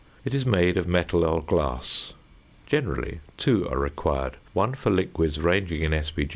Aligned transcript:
It 0.25 0.33
is 0.33 0.47
made 0.47 0.77
of 0.77 0.87
metal 0.87 1.23
or 1.23 1.43
glass. 1.43 2.15
Generally 2.65 3.19
two 3.37 3.69
are 3.69 3.77
required, 3.77 4.35
one 4.51 4.73
for 4.73 4.89
liquids 4.89 5.39
ranging 5.39 5.83
in 5.83 5.91
sp. 5.93 6.25